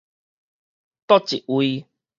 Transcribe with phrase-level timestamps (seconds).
[1.05, 1.85] 佗一位